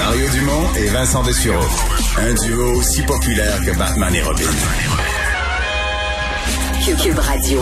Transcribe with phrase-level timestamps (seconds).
[0.00, 1.62] Mario Dumont et Vincent Dessureau.
[2.16, 4.50] Un duo aussi populaire que Batman et Robin.
[7.02, 7.60] Cube Radio.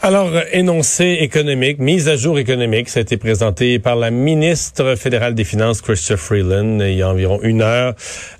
[0.00, 5.34] Alors, énoncé économique, mise à jour économique, ça a été présenté par la ministre fédérale
[5.34, 7.96] des Finances, Chrystia Freeland, il y a environ une heure.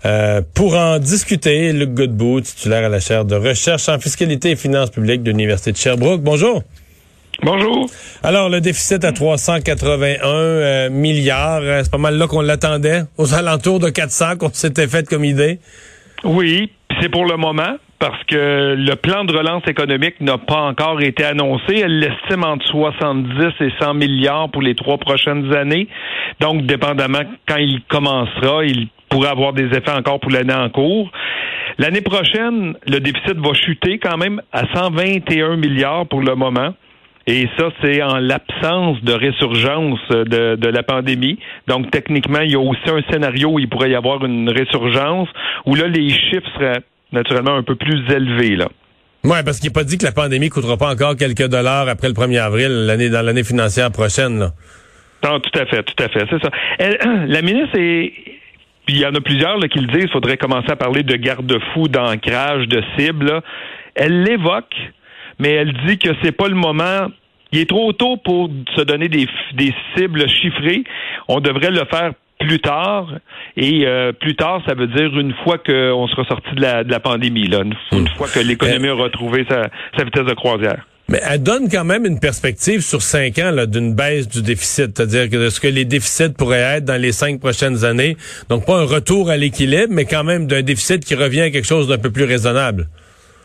[0.06, 4.56] Euh, pour en discuter, Luc Godbout, titulaire à la chaire de recherche en fiscalité et
[4.56, 6.22] finances publiques de l'Université de Sherbrooke.
[6.22, 6.62] Bonjour.
[7.42, 7.86] Bonjour.
[8.24, 13.32] Alors, le déficit à 381 euh, milliards, euh, c'est pas mal là qu'on l'attendait, aux
[13.32, 15.60] alentours de 400 qu'on s'était fait comme idée.
[16.24, 21.00] Oui, c'est pour le moment parce que le plan de relance économique n'a pas encore
[21.00, 21.76] été annoncé.
[21.76, 25.86] Elle l'estime entre 70 et 100 milliards pour les trois prochaines années.
[26.40, 31.10] Donc, dépendamment quand il commencera, il pourrait avoir des effets encore pour l'année en cours.
[31.78, 36.74] L'année prochaine, le déficit va chuter quand même à 121 milliards pour le moment.
[37.30, 41.38] Et ça, c'est en l'absence de résurgence de, de, la pandémie.
[41.66, 45.28] Donc, techniquement, il y a aussi un scénario où il pourrait y avoir une résurgence,
[45.66, 46.80] où là, les chiffres seraient
[47.12, 48.56] naturellement un peu plus élevés.
[48.56, 48.68] Là.
[49.24, 52.08] Oui, parce qu'il n'est pas dit que la pandémie coûtera pas encore quelques dollars après
[52.08, 54.38] le 1er avril, l'année dans l'année financière prochaine.
[54.38, 54.52] Là.
[55.22, 56.50] Non, tout à fait, tout à fait, c'est ça.
[57.26, 58.12] la ministre est
[58.86, 61.02] puis il y en a plusieurs là, qui le disent, il faudrait commencer à parler
[61.02, 63.42] de garde-fous, d'ancrage, de cibles.
[63.94, 64.74] Elle l'évoque,
[65.38, 67.08] mais elle dit que c'est pas le moment.
[67.52, 70.84] Il est trop tôt pour se donner des, des cibles chiffrées.
[71.28, 73.08] On devrait le faire plus tard.
[73.56, 76.90] Et euh, plus tard, ça veut dire une fois qu'on sera sorti de la, de
[76.90, 78.08] la pandémie, là, une, hmm.
[78.16, 80.86] fois que l'économie a retrouvé sa, sa vitesse de croisière.
[81.10, 85.30] Mais elle donne quand même une perspective sur cinq ans d'une baisse du déficit, c'est-à-dire
[85.30, 88.18] que ce que les déficits pourraient être dans les cinq prochaines années.
[88.50, 91.66] Donc pas un retour à l'équilibre, mais quand même d'un déficit qui revient à quelque
[91.66, 92.88] chose d'un peu plus raisonnable.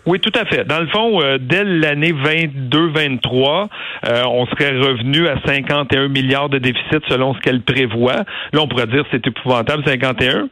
[0.06, 0.66] Oui, tout à fait.
[0.66, 3.70] Dans le fond, euh, dès l'année 22-23,
[4.06, 8.26] euh, on serait revenu à 51 milliards de déficit selon ce qu'elle prévoit.
[8.52, 10.50] Là, on pourrait dire c'est épouvantable, 51.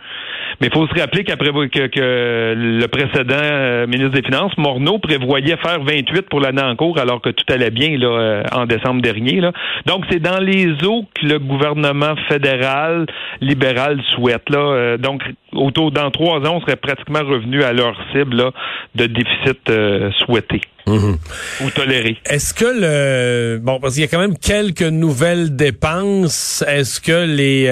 [0.61, 4.99] Mais il faut se rappeler qu'après que, que, le précédent euh, ministre des Finances, Morneau,
[4.99, 9.01] prévoyait faire 28 pour l'année en cours, alors que tout allait bien là, en décembre
[9.01, 9.41] dernier.
[9.41, 9.51] Là.
[9.85, 13.05] Donc, c'est dans les eaux que le gouvernement fédéral
[13.41, 14.49] libéral souhaite.
[14.49, 14.97] Là.
[14.97, 15.23] Donc,
[15.53, 18.51] autour dans trois ans, on serait pratiquement revenu à leur cible là,
[18.95, 19.71] de déficit
[20.19, 20.61] souhaité.
[20.87, 21.17] Mhm.
[21.63, 22.17] Ou toléré.
[22.25, 26.63] Est-ce que le bon parce qu'il y a quand même quelques nouvelles dépenses.
[26.67, 27.69] Est-ce que les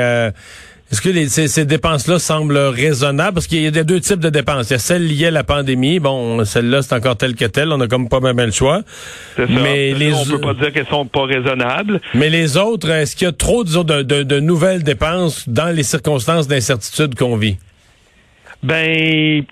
[0.91, 3.35] est-ce que ces, dépenses-là semblent raisonnables?
[3.35, 4.69] Parce qu'il y a deux types de dépenses.
[4.69, 5.99] Il y a celles liées à la pandémie.
[5.99, 7.71] Bon, celle-là, c'est encore telle que telle.
[7.71, 8.81] On a comme pas même le choix.
[9.35, 9.53] C'est ça.
[9.53, 10.13] Mais les...
[10.13, 12.01] On peut pas dire qu'elles sont pas raisonnables.
[12.15, 16.47] Mais les autres, est-ce qu'il y a trop, de, de nouvelles dépenses dans les circonstances
[16.47, 17.57] d'incertitude qu'on vit?
[18.63, 19.43] Ben,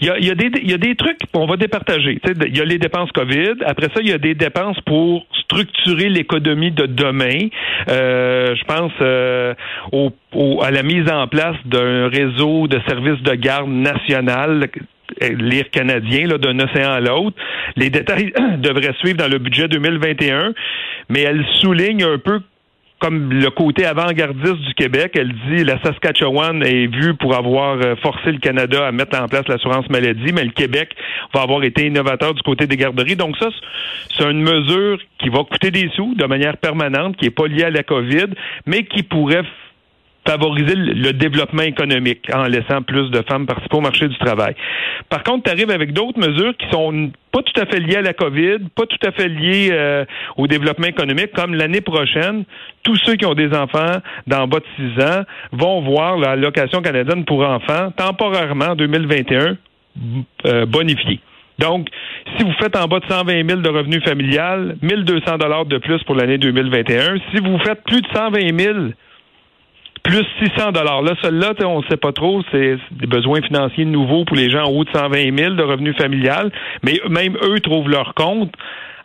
[0.00, 2.20] il y a, y, a des, y a des trucs qu'on va départager.
[2.24, 3.64] Il y a les dépenses COVID.
[3.64, 7.48] Après ça, il y a des dépenses pour structurer l'économie de demain.
[7.88, 9.54] Euh, je pense euh,
[9.92, 10.12] au,
[10.62, 14.68] à la mise en place d'un réseau de services de garde national
[15.20, 17.36] l'IR canadien d'un océan à l'autre.
[17.76, 20.54] Les détails devraient suivre dans le budget 2021,
[21.08, 22.40] mais elle souligne un peu
[23.02, 27.96] comme le côté avant-gardiste du Québec, elle dit la Saskatchewan est vue pour avoir euh,
[27.96, 30.94] forcé le Canada à mettre en place l'assurance maladie, mais le Québec
[31.34, 33.16] va avoir été innovateur du côté des garderies.
[33.16, 33.48] Donc ça,
[34.16, 37.64] c'est une mesure qui va coûter des sous de manière permanente, qui n'est pas liée
[37.64, 38.28] à la COVID,
[38.66, 39.42] mais qui pourrait
[40.26, 44.54] favoriser le développement économique en laissant plus de femmes participer au marché du travail.
[45.08, 48.02] Par contre, tu arrives avec d'autres mesures qui sont pas tout à fait liées à
[48.02, 50.04] la COVID, pas tout à fait liées euh,
[50.36, 52.44] au développement économique, comme l'année prochaine,
[52.82, 55.22] tous ceux qui ont des enfants d'en bas de 6 ans
[55.52, 59.56] vont voir la location canadienne pour enfants temporairement en 2021
[60.46, 61.20] euh, bonifiée.
[61.58, 61.88] Donc,
[62.36, 66.02] si vous faites en bas de 120 000 de revenus familial, 1200 dollars de plus
[66.04, 67.16] pour l'année 2021.
[67.32, 68.78] Si vous faites plus de 120 000
[70.02, 71.02] plus 600 dollars.
[71.02, 74.64] Là, celui-là, on ne sait pas trop, c'est des besoins financiers nouveaux pour les gens
[74.64, 76.50] en haut de 120 000 de revenus familial,
[76.82, 78.52] mais même eux trouvent leur compte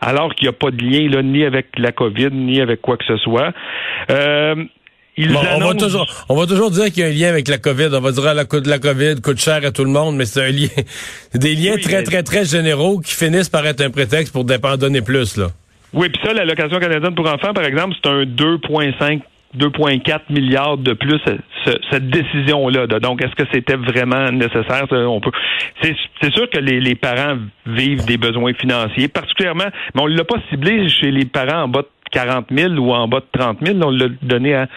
[0.01, 2.97] alors qu'il n'y a pas de lien là, ni avec la COVID, ni avec quoi
[2.97, 3.53] que ce soit.
[4.09, 4.55] Euh,
[5.19, 7.89] on, va toujours, on va toujours dire qu'il y a un lien avec la COVID.
[7.93, 10.43] On va dire que la, la COVID coûte cher à tout le monde, mais c'est
[10.43, 10.67] un lien,
[11.33, 15.37] des liens très, très, très généraux qui finissent par être un prétexte pour donner plus,
[15.37, 15.47] là.
[15.93, 19.21] Oui, puis ça, l'allocation canadienne pour enfants, par exemple, c'est un 2,5
[19.55, 21.19] 2,4 milliards de plus
[21.91, 22.87] cette décision-là.
[22.87, 24.85] Donc, est-ce que c'était vraiment nécessaire?
[24.91, 25.31] On peut.
[25.81, 30.37] C'est sûr que les, parents vivent des besoins financiers, particulièrement, mais on ne l'a pas
[30.49, 33.79] ciblé chez les parents en bas de 40 000 ou en bas de 30 000.
[33.83, 34.67] On l'a donné à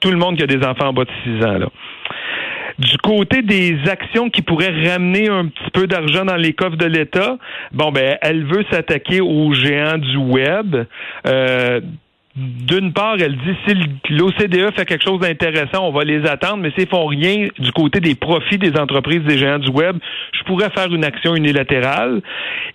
[0.00, 1.58] tout le monde qui a des enfants en bas de 6 ans.
[1.58, 1.66] Là.
[2.80, 6.86] Du côté des actions qui pourraient ramener un petit peu d'argent dans les coffres de
[6.86, 7.36] l'État,
[7.72, 10.86] bon ben, elle veut s'attaquer aux géants du web.
[11.26, 11.80] Euh,
[12.36, 13.74] d'une part, elle dit si
[14.10, 17.98] l'OCDE fait quelque chose d'intéressant, on va les attendre, mais s'ils font rien du côté
[17.98, 19.96] des profits des entreprises des géants du web,
[20.32, 22.22] je pourrais faire une action unilatérale.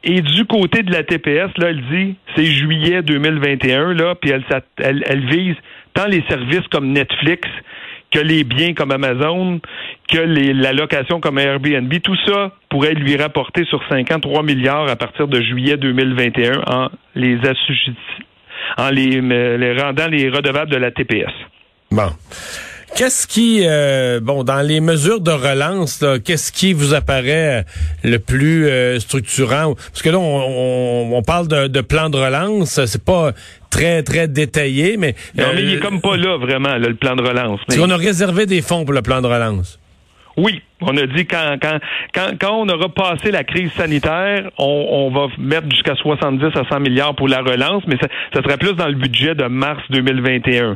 [0.04, 5.26] Et du côté de la TPS, là, elle dit c'est juillet 2021, là, puis elle,
[5.26, 5.56] vise
[5.94, 7.48] tant les services comme Netflix
[8.12, 9.60] que les biens comme Amazon,
[10.10, 15.28] que la location comme Airbnb, tout ça pourrait lui rapporter sur 53 milliards à partir
[15.28, 17.38] de juillet 2021 en les
[18.78, 21.32] en les, les rendant les redevables de la TPS.
[21.92, 22.12] Bon.
[22.96, 27.66] Qu'est-ce qui, euh, bon, dans les mesures de relance, qu'est-ce qui vous apparaît
[28.06, 29.76] le plus euh, structurant?
[29.76, 33.34] Parce que là, on, on, parle de, de, plan de relance, c'est pas
[33.70, 37.18] très très détaillé, mais non, mais il est euh, comme pas là vraiment le plan
[37.18, 37.60] de relance.
[37.68, 37.80] Mais...
[37.80, 39.78] On a réservé des fonds pour le plan de relance.
[40.38, 41.80] Oui, on a dit quand, quand,
[42.40, 47.16] quand, on aura passé la crise sanitaire, on, va mettre jusqu'à 70 à 100 milliards
[47.16, 50.76] pour la relance, mais ça, ça serait plus dans le budget de mars 2021.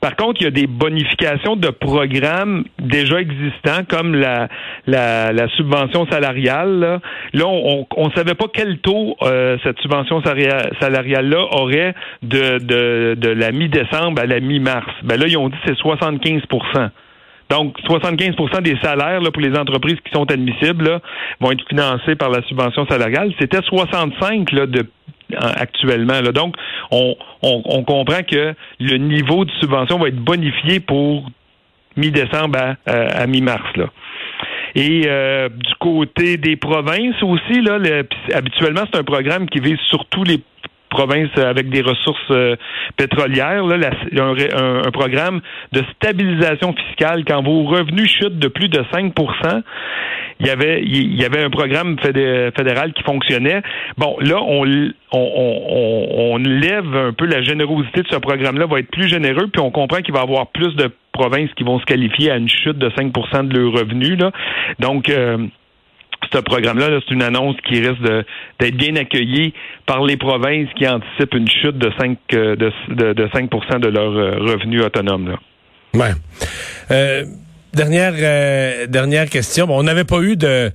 [0.00, 4.48] Par contre, il y a des bonifications de programmes déjà existants, comme la,
[4.86, 7.00] la, subvention salariale.
[7.32, 13.28] Là, on ne savait pas quel taux euh, cette subvention salariale-là aurait de, de, de
[13.28, 14.92] la mi-décembre à la mi-mars.
[15.02, 16.42] Ben là, ils ont dit c'est 75
[17.48, 21.00] donc, 75% des salaires là, pour les entreprises qui sont admissibles
[21.40, 23.32] vont être financés par la subvention salariale.
[23.38, 24.66] C'était 65 là,
[25.30, 26.20] actuellement.
[26.20, 26.32] Là.
[26.32, 26.56] Donc,
[26.90, 27.14] on,
[27.84, 31.28] comprend que le niveau de subvention va être bonifié pour
[31.96, 33.76] mi-décembre à, mi-mars.
[33.76, 33.86] Là.
[34.74, 37.78] Et euh, du côté des provinces aussi, là,
[38.34, 40.42] habituellement, c'est un programme qui vise surtout les
[40.88, 42.56] province avec des ressources euh,
[42.96, 45.40] pétrolières, là, un, programme
[45.72, 49.12] de stabilisation fiscale quand vos revenus chutent de plus de 5
[50.40, 53.62] il y avait il y avait un programme fédéral qui fonctionnait.
[53.96, 54.64] Bon, là on
[55.12, 59.62] on, on, lève un peu la générosité de ce programme-là, va être plus généreux, puis
[59.62, 62.48] on comprend qu'il va y avoir plus de provinces qui vont se qualifier à une
[62.48, 64.18] chute de 5% de leurs revenus.
[64.18, 64.32] Là.
[64.78, 65.46] Donc euh,
[66.36, 68.02] ce programme-là, c'est une annonce qui risque
[68.60, 69.54] d'être bien accueillie
[69.86, 73.50] par les provinces qui anticipent une chute de 5 euh, de, de, de 5
[73.80, 75.28] de leurs euh, revenus autonomes.
[75.28, 75.38] Là.
[75.94, 76.12] Ouais.
[76.90, 77.24] Euh,
[77.72, 79.66] dernière euh, dernière question.
[79.66, 80.70] Bon, on n'avait pas eu de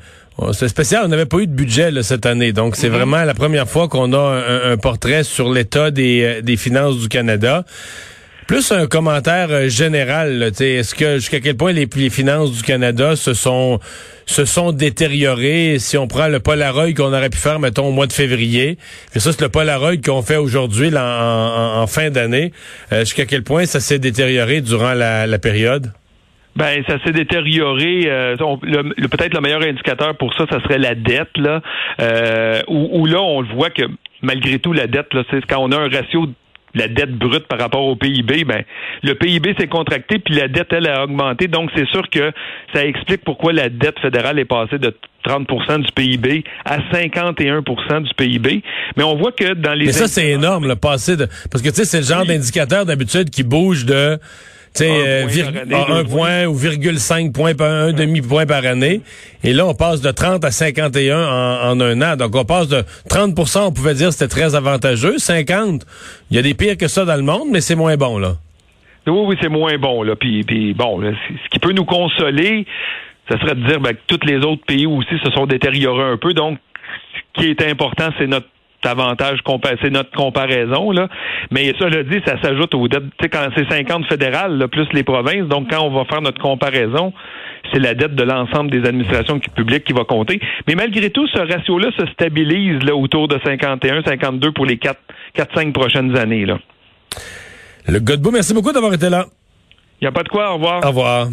[0.53, 2.91] c'est spécial, on n'avait pas eu de budget là, cette année, donc c'est mm-hmm.
[2.91, 7.09] vraiment la première fois qu'on a un, un portrait sur l'état des, des finances du
[7.09, 7.63] Canada.
[8.51, 13.33] Plus un commentaire euh, général, est-ce que jusqu'à quel point les, finances du Canada se
[13.33, 13.79] sont
[14.25, 15.79] se sont détériorées?
[15.79, 18.77] Si on prend le Polaroid qu'on aurait pu faire, mettons, au mois de février,
[19.15, 22.51] et ça c'est le Polaroid qu'on fait aujourd'hui en, fin d'année,
[22.91, 25.93] euh, jusqu'à quel point ça s'est détérioré durant la, période?
[26.57, 28.01] Ben, ça s'est détérioré.
[28.07, 31.61] Euh, peut-être le meilleur indicateur pour ça, ça serait la dette là,
[32.67, 33.83] où, là on voit que
[34.21, 36.27] malgré tout la dette c'est quand on a un ratio
[36.73, 38.63] la dette brute par rapport au PIB, ben
[39.03, 41.47] le PIB s'est contracté puis la dette elle a augmenté.
[41.47, 42.31] Donc c'est sûr que
[42.73, 44.95] ça explique pourquoi la dette fédérale est passée de
[45.25, 48.63] 30% du PIB à 51% du PIB.
[48.97, 51.69] Mais on voit que dans les Mais ça c'est énorme le passé de parce que
[51.69, 54.19] tu sais c'est le genre d'indicateur d'habitude qui bouge de
[54.73, 55.23] tu sais,
[55.73, 59.01] un, point, ou virgule 5 points, un demi-point par année.
[59.43, 62.15] Et là, on passe de 30 à 51 en, en un an.
[62.15, 65.17] Donc, on passe de 30% on pouvait dire c'était très avantageux.
[65.17, 65.85] 50,
[66.29, 68.35] il y a des pires que ça dans le monde, mais c'est moins bon, là.
[69.07, 70.15] Oui, oui, c'est moins bon, là.
[70.15, 72.65] Puis, puis bon, ce qui peut nous consoler,
[73.29, 76.17] ce serait de dire ben, que tous les autres pays aussi se sont détériorés un
[76.17, 76.33] peu.
[76.33, 76.59] Donc,
[77.35, 78.47] ce qui est important, c'est notre
[78.87, 79.39] avantage,
[79.81, 81.07] c'est notre comparaison, là.
[81.51, 83.03] Mais ça le dit, ça s'ajoute aux dettes.
[83.17, 86.41] Tu sais, quand c'est 50 fédérales, plus les provinces, donc quand on va faire notre
[86.41, 87.13] comparaison,
[87.71, 90.39] c'est la dette de l'ensemble des administrations publiques qui va compter.
[90.67, 94.99] Mais malgré tout, ce ratio-là se stabilise là, autour de 51, 52 pour les 4,
[95.33, 96.45] 4 5 prochaines années.
[96.45, 96.59] Là.
[97.87, 99.25] Le Godbout, merci beaucoup d'avoir été là.
[99.99, 100.83] Il n'y a pas de quoi, au revoir.
[100.83, 101.27] Au revoir.